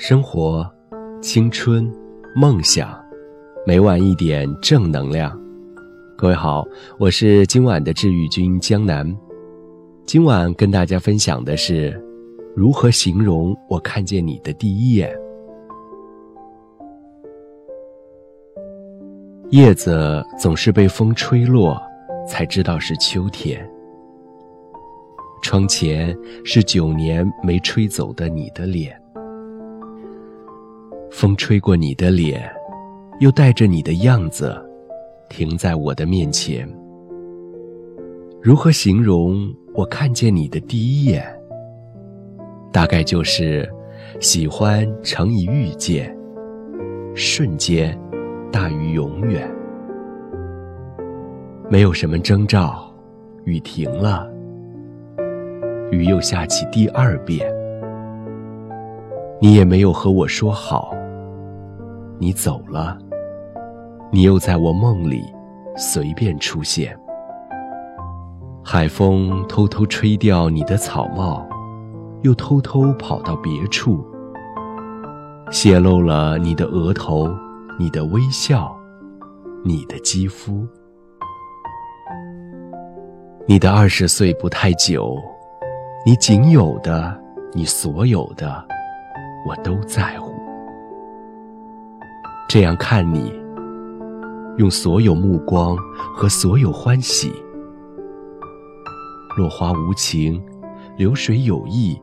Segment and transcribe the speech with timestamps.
[0.00, 0.66] 生活、
[1.20, 1.86] 青春、
[2.34, 2.98] 梦想，
[3.66, 5.38] 每晚一点正能量。
[6.16, 6.66] 各位好，
[6.98, 9.06] 我是今晚的治愈君江南。
[10.06, 12.02] 今晚跟大家分享的是，
[12.56, 15.14] 如何形容我看见你的第一眼。
[19.50, 21.78] 叶子总是被风吹落，
[22.26, 23.70] 才知道是秋天。
[25.42, 28.98] 窗前是九年没吹走的你的脸。
[31.10, 32.50] 风吹过你的脸，
[33.18, 34.56] 又带着你的样子，
[35.28, 36.68] 停在我的面前。
[38.40, 41.24] 如何形容我看见你的第一眼？
[42.72, 43.68] 大概就是
[44.20, 46.16] 喜欢乘以遇见，
[47.14, 47.98] 瞬间
[48.52, 49.50] 大于永远。
[51.68, 52.88] 没有什么征兆，
[53.44, 54.30] 雨停了，
[55.90, 57.52] 雨又下起第二遍。
[59.40, 60.94] 你也没有和我说好。
[62.22, 62.98] 你走了，
[64.12, 65.24] 你又在我梦里
[65.74, 66.94] 随便出现。
[68.62, 71.48] 海风偷偷吹掉你的草帽，
[72.20, 74.04] 又偷偷跑到别处，
[75.50, 77.34] 泄露了你的额头、
[77.78, 78.70] 你的微笑、
[79.64, 80.68] 你的肌肤。
[83.46, 85.16] 你的二十岁不太久，
[86.04, 87.18] 你仅有的、
[87.54, 88.62] 你所有的，
[89.48, 90.29] 我都在乎。
[92.52, 93.32] 这样看你，
[94.56, 95.76] 用所有目光
[96.16, 97.32] 和所有欢喜。
[99.38, 100.42] 落花无情，
[100.96, 101.96] 流水有意。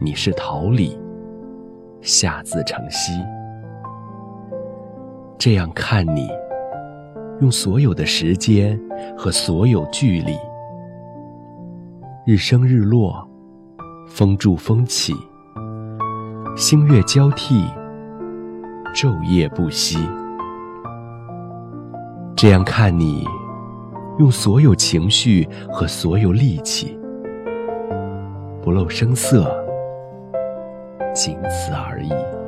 [0.00, 0.98] 你是桃李，
[2.00, 3.24] 下自成蹊。
[5.38, 6.28] 这样看你，
[7.40, 8.76] 用所有的时间
[9.16, 10.34] 和所有距离。
[12.26, 13.24] 日升日落，
[14.08, 15.14] 风住风起，
[16.56, 17.64] 星月交替。
[18.92, 19.98] 昼夜不息，
[22.36, 23.24] 这样看你，
[24.18, 26.98] 用所有情绪和所有力气，
[28.60, 29.44] 不露声色，
[31.14, 32.39] 仅此而已。